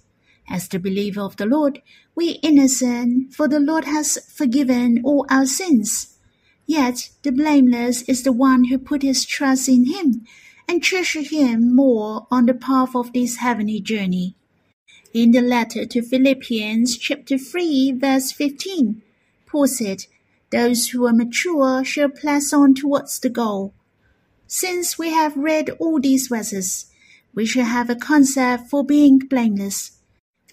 As 0.49 0.67
the 0.67 0.79
believer 0.79 1.21
of 1.21 1.37
the 1.37 1.45
Lord, 1.45 1.81
we 2.15 2.31
innocent, 2.43 3.33
for 3.33 3.47
the 3.47 3.59
Lord 3.59 3.85
has 3.85 4.19
forgiven 4.31 5.01
all 5.03 5.25
our 5.29 5.45
sins. 5.45 6.12
Yet 6.65 7.09
the 7.23 7.31
blameless 7.31 8.03
is 8.03 8.23
the 8.23 8.31
one 8.31 8.65
who 8.65 8.77
put 8.77 9.01
his 9.01 9.25
trust 9.25 9.67
in 9.67 9.85
him 9.85 10.25
and 10.67 10.81
treasure 10.81 11.21
him 11.21 11.75
more 11.75 12.27
on 12.31 12.45
the 12.45 12.53
path 12.53 12.95
of 12.95 13.11
this 13.11 13.37
heavenly 13.37 13.81
journey. 13.81 14.35
In 15.13 15.31
the 15.31 15.41
letter 15.41 15.85
to 15.85 16.01
Philippians 16.01 16.97
chapter 16.97 17.37
3 17.37 17.91
verse 17.93 18.31
15, 18.31 19.01
Paul 19.45 19.67
said, 19.67 20.05
Those 20.51 20.89
who 20.89 21.05
are 21.05 21.13
mature 21.13 21.83
shall 21.83 22.09
press 22.09 22.53
on 22.53 22.73
towards 22.73 23.19
the 23.19 23.29
goal. 23.29 23.73
Since 24.47 24.97
we 24.97 25.09
have 25.09 25.35
read 25.35 25.69
all 25.79 25.99
these 25.99 26.27
verses, 26.27 26.85
we 27.35 27.45
shall 27.45 27.65
have 27.65 27.89
a 27.89 27.95
concept 27.95 28.69
for 28.69 28.85
being 28.85 29.19
blameless. 29.19 29.91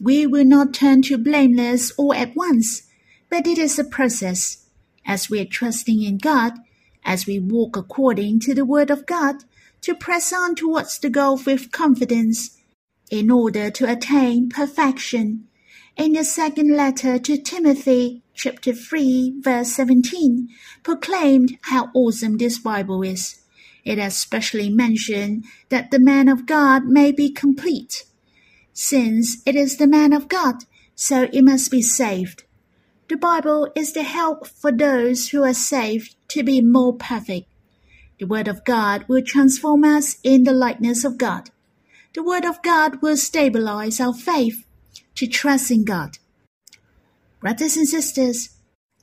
We 0.01 0.27
will 0.27 0.45
not 0.45 0.75
turn 0.75 1.03
to 1.03 1.19
blameless 1.19 1.93
all 1.93 2.15
at 2.15 2.35
once, 2.35 2.83
but 3.29 3.47
it 3.47 3.59
is 3.59 3.79
a 3.79 3.85
process 3.85 4.67
as 5.07 5.31
we 5.31 5.41
are 5.41 5.45
trusting 5.45 6.03
in 6.03 6.19
God, 6.19 6.55
as 7.05 7.27
we 7.27 7.39
walk 7.39 7.77
according 7.77 8.41
to 8.41 8.55
the 8.55 8.65
Word 8.65 8.91
of 8.91 9.07
God, 9.07 9.45
to 9.83 9.95
press 9.95 10.33
on 10.33 10.55
towards 10.55 10.99
the 10.99 11.11
goal 11.11 11.41
with 11.45 11.73
confidence, 11.73 12.59
in 13.11 13.31
order 13.31 13.71
to 13.71 13.91
attain 13.91 14.49
perfection. 14.49 15.47
In 15.97 16.13
the 16.13 16.25
second 16.25 16.77
letter 16.77 17.19
to 17.19 17.37
Timothy, 17.37 18.23
chapter 18.35 18.73
3, 18.73 19.41
verse 19.41 19.73
17, 19.73 20.49
proclaimed 20.83 21.59
how 21.63 21.91
awesome 21.95 22.39
this 22.39 22.59
Bible 22.59 23.03
is. 23.03 23.41
It 23.85 23.99
has 23.99 24.17
specially 24.17 24.71
mentioned 24.71 25.45
that 25.69 25.91
the 25.91 25.99
man 25.99 26.29
of 26.29 26.47
God 26.47 26.85
may 26.85 27.13
be 27.13 27.31
complete. 27.31 28.05
Since 28.73 29.43
it 29.45 29.57
is 29.57 29.77
the 29.77 29.87
man 29.87 30.13
of 30.13 30.29
God, 30.29 30.65
so 30.95 31.29
it 31.33 31.43
must 31.43 31.71
be 31.71 31.83
saved. 31.83 32.45
The 33.11 33.17
Bible 33.17 33.67
is 33.75 33.93
the 33.93 34.05
help 34.05 34.47
for 34.47 34.71
those 34.71 35.31
who 35.31 35.43
are 35.43 35.53
saved 35.53 36.15
to 36.29 36.45
be 36.45 36.61
more 36.61 36.95
perfect. 36.95 37.49
The 38.21 38.27
Word 38.27 38.47
of 38.47 38.65
God 38.65 39.05
will 39.09 39.21
transform 39.21 39.83
us 39.83 40.19
in 40.23 40.45
the 40.45 40.53
likeness 40.53 41.05
of 41.05 41.19
God. 41.19 41.51
The 42.15 42.23
Word 42.23 42.45
of 42.45 42.63
God 42.63 43.03
will 43.03 43.17
stabilize 43.17 43.99
our 43.99 44.15
faith 44.15 44.65
to 45.17 45.27
trust 45.27 45.73
in 45.73 45.85
God. 45.85 46.19
Brothers 47.41 47.77
and 47.77 47.89
sisters, 47.89 48.51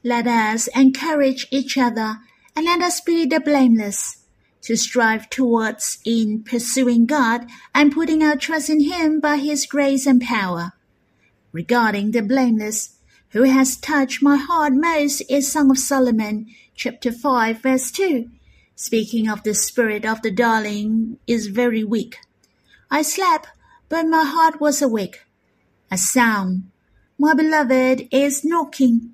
let 0.05 0.25
us 0.25 0.67
encourage 0.67 1.45
each 1.51 1.77
other 1.77 2.19
and 2.55 2.65
let 2.65 2.81
us 2.81 3.01
be 3.01 3.25
the 3.25 3.41
blameless 3.41 4.23
to 4.61 4.77
strive 4.77 5.29
towards 5.29 5.99
in 6.05 6.43
pursuing 6.43 7.07
God 7.07 7.45
and 7.75 7.91
putting 7.91 8.23
our 8.23 8.37
trust 8.37 8.69
in 8.69 8.89
Him 8.89 9.19
by 9.19 9.35
His 9.35 9.65
grace 9.65 10.05
and 10.05 10.21
power. 10.21 10.71
Regarding 11.51 12.11
the 12.11 12.21
blameless, 12.21 12.96
who 13.31 13.43
has 13.43 13.77
touched 13.77 14.23
my 14.23 14.37
heart 14.37 14.73
most 14.73 15.21
is 15.29 15.51
Song 15.51 15.71
of 15.71 15.77
Solomon, 15.77 16.47
chapter 16.75 17.11
5, 17.11 17.61
verse 17.61 17.91
2. 17.91 18.29
Speaking 18.75 19.27
of 19.27 19.43
the 19.43 19.53
spirit 19.53 20.05
of 20.05 20.21
the 20.21 20.31
darling 20.31 21.17
is 21.27 21.47
very 21.47 21.83
weak. 21.83 22.17
I 22.89 23.01
slept, 23.01 23.47
but 23.89 24.07
my 24.07 24.23
heart 24.23 24.61
was 24.61 24.81
awake. 24.81 25.21
A 25.91 25.97
sound. 25.97 26.69
My 27.17 27.33
beloved 27.33 28.07
is 28.11 28.45
knocking. 28.45 29.11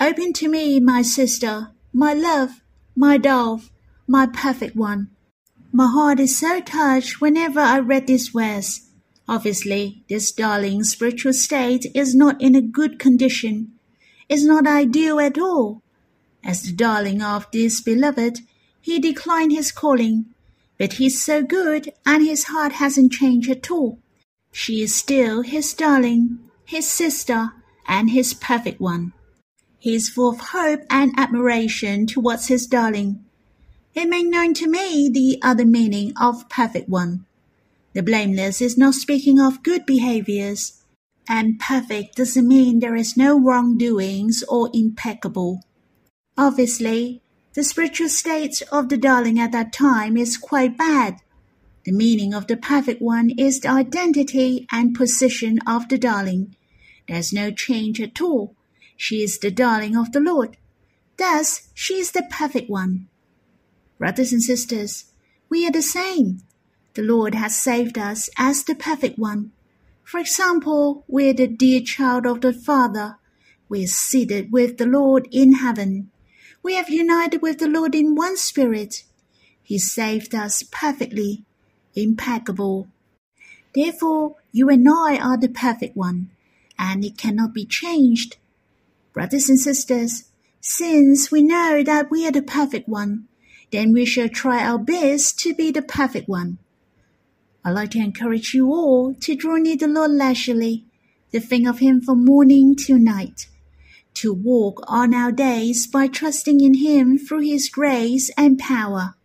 Open 0.00 0.32
to 0.34 0.48
me, 0.48 0.80
my 0.80 1.02
sister, 1.02 1.72
my 1.92 2.14
love, 2.14 2.62
my 2.94 3.18
dove, 3.18 3.70
my 4.06 4.26
perfect 4.26 4.76
one. 4.76 5.10
My 5.72 5.88
heart 5.88 6.20
is 6.20 6.38
so 6.38 6.60
touched 6.60 7.20
whenever 7.20 7.60
I 7.60 7.80
read 7.80 8.06
this 8.06 8.28
verse. 8.28 8.85
Obviously, 9.28 10.04
this 10.08 10.30
darling's 10.30 10.90
spiritual 10.90 11.32
state 11.32 11.86
is 11.94 12.14
not 12.14 12.40
in 12.40 12.54
a 12.54 12.60
good 12.60 12.98
condition. 12.98 13.72
is 14.28 14.44
not 14.44 14.66
ideal 14.66 15.20
at 15.20 15.38
all. 15.38 15.82
As 16.44 16.62
the 16.62 16.72
darling 16.72 17.22
of 17.22 17.46
this 17.52 17.80
beloved, 17.80 18.40
he 18.80 18.98
declined 18.98 19.52
his 19.52 19.72
calling, 19.72 20.26
but 20.78 20.94
he's 20.94 21.22
so 21.22 21.42
good 21.42 21.92
and 22.04 22.24
his 22.24 22.44
heart 22.44 22.72
hasn't 22.72 23.12
changed 23.12 23.50
at 23.50 23.70
all. 23.70 23.98
She 24.52 24.82
is 24.82 24.94
still 24.94 25.42
his 25.42 25.74
darling, 25.74 26.38
his 26.64 26.88
sister, 26.88 27.52
and 27.86 28.10
his 28.10 28.34
perfect 28.34 28.80
one. 28.80 29.12
He 29.78 29.94
is 29.94 30.08
full 30.08 30.30
of 30.30 30.40
hope 30.40 30.82
and 30.90 31.12
admiration 31.16 32.06
towards 32.06 32.48
his 32.48 32.66
darling. 32.66 33.24
He 33.92 34.04
made 34.04 34.26
known 34.26 34.54
to 34.54 34.68
me 34.68 35.08
the 35.08 35.38
other 35.42 35.64
meaning 35.64 36.12
of 36.20 36.48
perfect 36.48 36.88
one. 36.88 37.26
The 37.96 38.02
blameless 38.02 38.60
is 38.60 38.76
not 38.76 38.92
speaking 38.92 39.40
of 39.40 39.62
good 39.62 39.86
behaviors, 39.86 40.84
and 41.26 41.58
perfect 41.58 42.16
doesn't 42.16 42.46
mean 42.46 42.78
there 42.78 42.94
is 42.94 43.16
no 43.16 43.40
wrongdoings 43.40 44.44
or 44.50 44.68
impeccable. 44.74 45.62
Obviously, 46.36 47.22
the 47.54 47.64
spiritual 47.64 48.10
state 48.10 48.60
of 48.70 48.90
the 48.90 48.98
darling 48.98 49.40
at 49.40 49.52
that 49.52 49.72
time 49.72 50.18
is 50.18 50.36
quite 50.36 50.76
bad. 50.76 51.22
The 51.86 51.92
meaning 51.92 52.34
of 52.34 52.48
the 52.48 52.58
perfect 52.58 53.00
one 53.00 53.30
is 53.30 53.60
the 53.60 53.70
identity 53.70 54.66
and 54.70 54.94
position 54.94 55.58
of 55.66 55.88
the 55.88 55.96
darling. 55.96 56.54
There's 57.08 57.32
no 57.32 57.50
change 57.50 57.98
at 57.98 58.20
all. 58.20 58.54
She 58.98 59.22
is 59.22 59.38
the 59.38 59.50
darling 59.50 59.96
of 59.96 60.12
the 60.12 60.20
Lord. 60.20 60.58
Thus, 61.16 61.70
she 61.72 61.94
is 61.94 62.10
the 62.10 62.28
perfect 62.30 62.68
one. 62.68 63.08
Brothers 63.96 64.34
and 64.34 64.42
sisters, 64.42 65.06
we 65.48 65.66
are 65.66 65.72
the 65.72 65.80
same. 65.80 66.42
The 66.96 67.02
Lord 67.02 67.34
has 67.34 67.54
saved 67.54 67.98
us 67.98 68.30
as 68.38 68.64
the 68.64 68.74
perfect 68.74 69.18
one. 69.18 69.52
For 70.02 70.18
example, 70.18 71.04
we 71.06 71.28
are 71.28 71.34
the 71.34 71.46
dear 71.46 71.82
child 71.82 72.24
of 72.24 72.40
the 72.40 72.54
Father. 72.54 73.18
We 73.68 73.84
are 73.84 73.86
seated 73.86 74.50
with 74.50 74.78
the 74.78 74.86
Lord 74.86 75.28
in 75.30 75.56
heaven. 75.56 76.10
We 76.62 76.72
have 76.72 76.88
united 76.88 77.42
with 77.42 77.58
the 77.58 77.68
Lord 77.68 77.94
in 77.94 78.14
one 78.14 78.38
spirit. 78.38 79.04
He 79.62 79.78
saved 79.78 80.34
us 80.34 80.62
perfectly, 80.62 81.44
impeccable. 81.94 82.88
Therefore, 83.74 84.36
you 84.50 84.70
and 84.70 84.88
I 84.88 85.18
are 85.18 85.36
the 85.36 85.50
perfect 85.50 85.98
one, 85.98 86.30
and 86.78 87.04
it 87.04 87.18
cannot 87.18 87.52
be 87.52 87.66
changed. 87.66 88.38
Brothers 89.12 89.50
and 89.50 89.60
sisters, 89.60 90.30
since 90.62 91.30
we 91.30 91.42
know 91.42 91.82
that 91.82 92.10
we 92.10 92.26
are 92.26 92.32
the 92.32 92.40
perfect 92.40 92.88
one, 92.88 93.28
then 93.70 93.92
we 93.92 94.06
shall 94.06 94.30
try 94.30 94.64
our 94.64 94.78
best 94.78 95.38
to 95.40 95.52
be 95.52 95.70
the 95.70 95.82
perfect 95.82 96.26
one. 96.26 96.56
I'd 97.66 97.72
like 97.72 97.90
to 97.90 97.98
encourage 97.98 98.54
you 98.54 98.68
all 98.68 99.12
to 99.14 99.34
draw 99.34 99.56
near 99.56 99.76
the 99.76 99.88
Lord 99.88 100.12
leisurely, 100.12 100.84
to 101.32 101.40
think 101.40 101.66
of 101.66 101.80
Him 101.80 102.00
from 102.00 102.24
morning 102.24 102.76
till 102.76 102.96
night, 102.96 103.48
to 104.14 104.32
walk 104.32 104.84
on 104.86 105.12
our 105.12 105.32
days 105.32 105.88
by 105.88 106.06
trusting 106.06 106.60
in 106.60 106.74
Him 106.74 107.18
through 107.18 107.40
His 107.40 107.68
grace 107.68 108.30
and 108.38 108.56
power. 108.56 109.16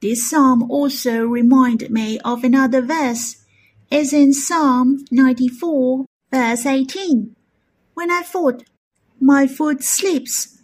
This 0.00 0.30
psalm 0.30 0.70
also 0.70 1.26
reminded 1.26 1.90
me 1.90 2.18
of 2.20 2.42
another 2.42 2.80
verse, 2.80 3.44
as 3.92 4.14
in 4.14 4.32
Psalm 4.32 5.04
94, 5.10 6.06
verse 6.32 6.64
18. 6.64 7.36
When 7.92 8.10
I 8.10 8.22
thought, 8.22 8.64
my 9.20 9.46
foot 9.46 9.84
slips, 9.84 10.56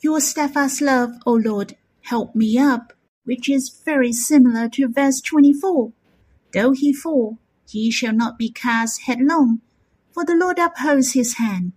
your 0.00 0.20
steadfast 0.20 0.80
love, 0.80 1.12
O 1.24 1.34
Lord, 1.34 1.76
help 2.06 2.34
me 2.34 2.58
up, 2.58 2.92
which 3.22 3.48
is 3.48 3.80
very 3.84 4.12
similar 4.12 4.68
to 4.70 4.88
verse 4.88 5.20
24. 5.20 5.92
Though 6.52 6.72
he 6.72 6.92
fall, 6.92 7.38
he 7.68 7.90
shall 7.90 8.12
not 8.12 8.38
be 8.38 8.50
cast 8.50 9.02
headlong, 9.02 9.60
for 10.12 10.24
the 10.24 10.34
Lord 10.34 10.58
upholds 10.58 11.12
his 11.12 11.34
hand, 11.34 11.72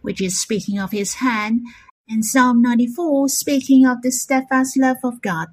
which 0.00 0.20
is 0.20 0.40
speaking 0.40 0.78
of 0.78 0.92
his 0.92 1.14
hand, 1.14 1.60
and 2.08 2.24
Psalm 2.24 2.62
94 2.62 3.28
speaking 3.28 3.86
of 3.86 4.02
the 4.02 4.10
steadfast 4.10 4.78
love 4.78 4.98
of 5.04 5.20
God. 5.20 5.48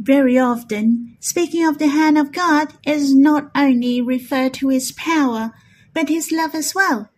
Very 0.00 0.38
often, 0.38 1.16
speaking 1.20 1.66
of 1.66 1.78
the 1.78 1.88
hand 1.88 2.18
of 2.18 2.32
God 2.32 2.74
is 2.86 3.14
not 3.14 3.50
only 3.54 4.00
referred 4.00 4.54
to 4.54 4.68
his 4.68 4.92
power, 4.92 5.52
but 5.92 6.08
his 6.08 6.32
love 6.32 6.54
as 6.54 6.74
well. 6.74 7.10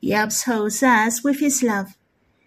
He 0.00 0.12
upholds 0.12 0.82
us 0.82 1.24
with 1.24 1.40
his 1.40 1.62
love. 1.62 1.96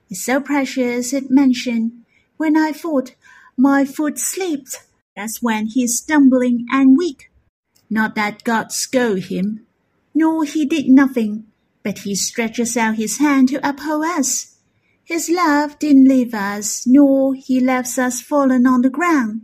It's 0.10 0.24
so 0.24 0.40
precious 0.40 1.14
it 1.14 1.30
mentioned, 1.30 1.92
when 2.38 2.56
I 2.56 2.72
thought 2.72 3.16
my 3.58 3.86
foot 3.86 4.18
slipped, 4.18 4.84
that's 5.16 5.42
when 5.42 5.68
he's 5.68 5.98
stumbling 5.98 6.66
and 6.72 6.98
weak. 6.98 7.29
Not 7.90 8.16
that 8.16 8.44
God 8.44 8.72
scold 8.72 9.26
him, 9.26 9.66
nor 10.14 10.44
he 10.44 10.66
did 10.66 10.88
nothing, 10.88 11.46
but 11.84 12.00
he 12.00 12.16
stretches 12.16 12.78
out 12.78 12.96
his 12.96 13.18
hand 13.18 13.50
to 13.50 13.68
uphold 13.68 14.06
us. 14.06 14.58
His 15.04 15.28
love 15.28 15.80
didn't 15.80 16.08
leave 16.08 16.36
us, 16.36 16.86
nor 16.86 17.34
he 17.34 17.60
left 17.60 17.98
us 17.98 18.22
fallen 18.22 18.68
on 18.68 18.84
the 18.84 18.92
ground, 18.92 19.42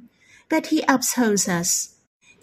but 0.47 0.67
he 0.67 0.83
upholds 0.87 1.49
us. 1.49 1.95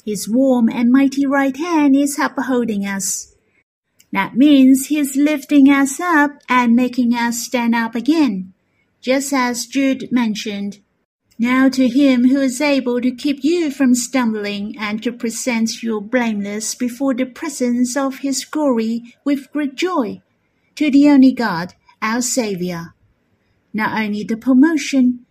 His 0.04 0.28
warm 0.28 0.68
and 0.68 0.90
mighty 0.90 1.24
right 1.24 1.56
hand 1.56 1.94
is 1.94 2.18
upholding 2.18 2.84
us. 2.84 3.32
That 4.10 4.36
means 4.36 4.86
he's 4.86 5.16
lifting 5.16 5.70
us 5.70 6.00
up 6.00 6.32
and 6.48 6.74
making 6.74 7.14
us 7.14 7.38
stand 7.38 7.76
up 7.76 7.94
again, 7.94 8.52
just 9.00 9.32
as 9.32 9.66
Jude 9.66 10.10
mentioned. 10.10 10.80
Now 11.42 11.68
to 11.70 11.88
him 11.88 12.28
who 12.28 12.40
is 12.40 12.60
able 12.60 13.00
to 13.00 13.10
keep 13.10 13.42
you 13.42 13.72
from 13.72 13.96
stumbling 13.96 14.78
and 14.78 15.02
to 15.02 15.10
present 15.10 15.82
you 15.82 16.00
blameless 16.00 16.76
before 16.76 17.14
the 17.14 17.26
presence 17.26 17.96
of 17.96 18.18
his 18.18 18.44
glory 18.44 19.16
with 19.24 19.50
great 19.50 19.74
joy, 19.74 20.22
to 20.76 20.88
the 20.88 21.08
only 21.08 21.32
God, 21.32 21.74
our 22.00 22.22
Saviour. 22.22 22.94
Not 23.74 24.00
only 24.00 24.22
the 24.22 24.36
promotion, 24.36 25.26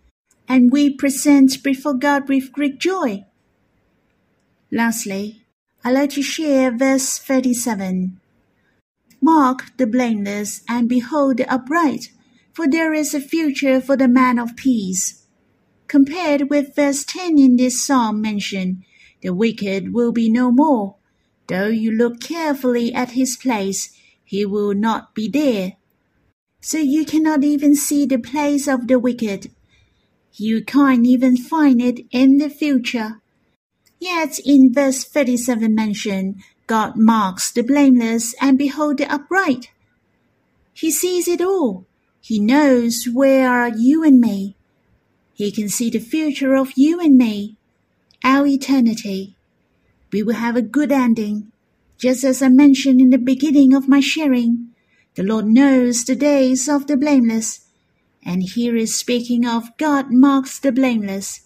and 0.46 0.70
we 0.70 0.90
present 0.90 1.62
before 1.62 1.94
God 1.94 2.28
with 2.28 2.52
great 2.52 2.78
joy. 2.78 3.24
Lastly, 4.70 5.46
I 5.82 5.92
like 5.92 6.10
to 6.10 6.22
share 6.22 6.76
verse 6.76 7.16
37. 7.16 8.20
Mark 9.22 9.74
the 9.78 9.86
blameless 9.86 10.62
and 10.68 10.90
behold 10.90 11.38
the 11.38 11.50
upright, 11.50 12.10
for 12.52 12.68
there 12.68 12.92
is 12.92 13.14
a 13.14 13.20
future 13.20 13.80
for 13.80 13.96
the 13.96 14.08
man 14.08 14.38
of 14.38 14.56
peace. 14.56 15.21
Compared 15.88 16.48
with 16.48 16.74
verse 16.74 17.04
10 17.04 17.38
in 17.38 17.56
this 17.56 17.84
psalm 17.84 18.20
mentioned, 18.20 18.82
the 19.20 19.34
wicked 19.34 19.92
will 19.92 20.12
be 20.12 20.30
no 20.30 20.50
more. 20.50 20.96
Though 21.48 21.68
you 21.68 21.92
look 21.92 22.20
carefully 22.20 22.94
at 22.94 23.10
his 23.10 23.36
place, 23.36 23.92
he 24.24 24.46
will 24.46 24.74
not 24.74 25.14
be 25.14 25.28
there. 25.28 25.74
So 26.60 26.78
you 26.78 27.04
cannot 27.04 27.44
even 27.44 27.74
see 27.74 28.06
the 28.06 28.18
place 28.18 28.66
of 28.68 28.86
the 28.88 28.98
wicked. 28.98 29.50
You 30.34 30.64
can't 30.64 31.06
even 31.06 31.36
find 31.36 31.82
it 31.82 32.06
in 32.10 32.38
the 32.38 32.48
future. 32.48 33.20
Yet 33.98 34.38
in 34.38 34.72
verse 34.72 35.04
37 35.04 35.74
mentioned, 35.74 36.42
God 36.66 36.96
marks 36.96 37.52
the 37.52 37.62
blameless 37.62 38.34
and 38.40 38.56
behold 38.56 38.98
the 38.98 39.12
upright. 39.12 39.70
He 40.72 40.90
sees 40.90 41.28
it 41.28 41.40
all. 41.40 41.86
He 42.20 42.40
knows 42.40 43.04
where 43.12 43.50
are 43.50 43.68
you 43.68 44.02
and 44.02 44.20
me. 44.20 44.56
He 45.42 45.50
can 45.50 45.68
see 45.68 45.90
the 45.90 45.98
future 45.98 46.54
of 46.54 46.74
you 46.76 47.00
and 47.00 47.18
me, 47.18 47.56
our 48.22 48.46
eternity. 48.46 49.34
We 50.12 50.22
will 50.22 50.36
have 50.36 50.54
a 50.54 50.62
good 50.62 50.92
ending. 50.92 51.50
Just 51.98 52.22
as 52.22 52.42
I 52.42 52.48
mentioned 52.48 53.00
in 53.00 53.10
the 53.10 53.18
beginning 53.18 53.74
of 53.74 53.88
my 53.88 53.98
sharing, 53.98 54.68
The 55.16 55.24
Lord 55.24 55.46
knows 55.46 56.04
the 56.04 56.14
days 56.14 56.68
of 56.68 56.86
the 56.86 56.96
blameless, 56.96 57.66
and 58.24 58.44
here 58.44 58.76
is 58.76 58.94
speaking 58.94 59.44
of 59.44 59.76
God 59.78 60.12
marks 60.12 60.60
the 60.60 60.70
blameless. 60.70 61.40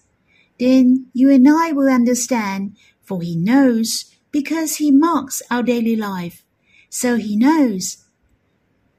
Then 0.60 1.06
you 1.14 1.30
and 1.30 1.48
I 1.48 1.72
will 1.72 1.88
understand, 1.88 2.76
for 3.00 3.22
He 3.22 3.34
knows, 3.34 4.14
because 4.30 4.76
He 4.76 4.90
marks 4.90 5.40
our 5.50 5.62
daily 5.62 5.96
life. 5.96 6.44
So 6.90 7.16
He 7.16 7.34
knows. 7.34 8.04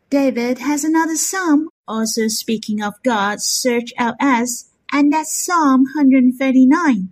David 0.10 0.57
has 0.57 0.83
another 0.83 1.17
psalm 1.17 1.69
also 1.88 2.27
speaking 2.27 2.81
of 2.81 2.95
God, 3.03 3.41
search 3.41 3.93
out 3.97 4.15
us, 4.19 4.66
and 4.91 5.12
that's 5.12 5.36
Psalm 5.36 5.84
139. 5.95 7.10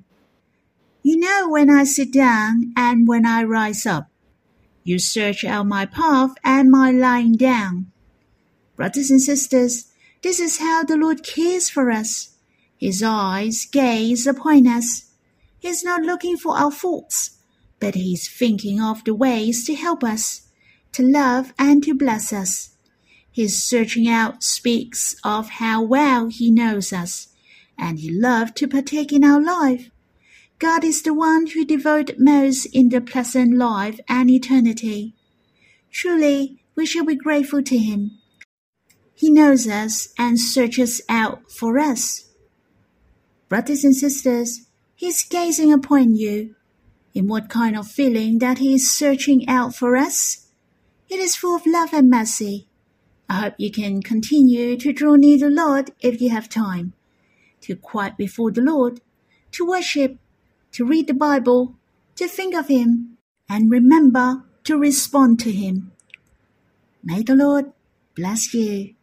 You 1.04 1.18
know 1.18 1.50
when 1.50 1.70
I 1.70 1.84
sit 1.84 2.12
down 2.12 2.74
and 2.76 3.08
when 3.08 3.26
I 3.26 3.44
rise 3.44 3.86
up. 3.86 4.10
You 4.84 5.00
search 5.00 5.44
out 5.44 5.68
my 5.68 5.86
path 5.86 6.36
and 6.44 6.70
my 6.70 6.92
lying 6.92 7.34
down. 7.34 7.92
Brothers 8.76 9.10
and 9.10 9.22
sisters, 9.22 9.92
this 10.22 10.40
is 10.40 10.60
how 10.60 10.84
the 10.84 10.98
Lord 10.98 11.24
cares 11.24 11.70
for 11.70 11.92
us. 11.92 12.36
His 12.78 13.02
eyes 13.04 13.66
gaze 13.72 14.28
upon 14.28 14.68
us. 14.68 15.12
He's 15.60 15.84
not 15.84 16.02
looking 16.02 16.38
for 16.38 16.58
our 16.58 16.72
faults, 16.72 17.38
but 17.80 17.96
he's 17.96 18.30
thinking 18.30 18.82
of 18.82 19.04
the 19.04 19.16
ways 19.16 19.66
to 19.66 19.76
help 19.76 20.04
us, 20.04 20.48
to 20.92 21.04
love 21.04 21.54
and 21.58 21.84
to 21.84 21.94
bless 21.94 22.32
us. 22.34 22.76
His 23.32 23.64
searching 23.64 24.08
out 24.08 24.44
speaks 24.44 25.16
of 25.24 25.50
how 25.50 25.82
well 25.82 26.28
he 26.28 26.52
knows 26.52 26.94
us, 26.94 27.28
and 27.78 28.00
he 28.00 28.12
loved 28.12 28.56
to 28.58 28.68
partake 28.68 29.12
in 29.12 29.24
our 29.24 29.42
life. 29.42 29.90
God 30.60 30.84
is 30.84 31.02
the 31.02 31.14
one 31.14 31.48
who 31.48 31.66
devoted 31.66 32.16
most 32.20 32.66
in 32.68 32.90
the 32.90 33.02
present 33.02 33.58
life 33.58 34.00
and 34.08 34.30
eternity. 34.30 35.14
Truly, 35.92 36.64
we 36.76 36.86
shall 36.86 37.06
be 37.06 37.16
grateful 37.16 37.62
to 37.64 37.78
him. 37.78 38.12
He 39.14 39.30
knows 39.30 39.68
us 39.68 40.10
and 40.18 40.40
searches 40.40 41.02
out 41.08 41.52
for 41.52 41.80
us. 41.80 42.30
Brothers 43.48 43.84
and 43.84 43.96
sisters, 43.96 44.66
he 44.96 45.08
is 45.08 45.24
gazing 45.24 45.72
upon 45.72 46.16
you. 46.16 46.56
In 47.14 47.28
what 47.28 47.50
kind 47.50 47.78
of 47.78 47.88
feeling 47.88 48.40
that 48.40 48.58
he 48.58 48.74
is 48.74 48.92
searching 48.92 49.48
out 49.48 49.74
for 49.74 49.96
us? 49.96 50.48
It 51.10 51.20
is 51.20 51.36
full 51.36 51.56
of 51.56 51.66
love 51.66 51.94
and 51.94 52.10
mercy. 52.10 52.68
I 53.30 53.42
hope 53.42 53.54
you 53.58 53.72
can 53.72 54.02
continue 54.02 54.76
to 54.78 54.92
draw 54.92 55.16
near 55.16 55.38
the 55.38 55.50
Lord 55.50 55.92
if 56.02 56.22
you 56.22 56.30
have 56.30 56.50
time, 56.50 56.94
to 57.66 57.76
quiet 57.76 58.18
before 58.18 58.52
the 58.52 58.62
Lord, 58.62 59.02
to 59.52 59.66
worship, 59.66 60.18
to 60.74 60.86
read 60.86 61.08
the 61.08 61.14
Bible, 61.14 61.76
to 62.16 62.28
think 62.28 62.56
of 62.56 62.68
Him, 62.68 63.18
and 63.50 63.70
remember 63.72 64.44
to 64.64 64.78
respond 64.78 65.40
to 65.42 65.52
Him. 65.52 65.92
May 67.04 67.22
the 67.22 67.36
Lord 67.36 67.72
bless 68.16 68.54
you. 68.54 68.95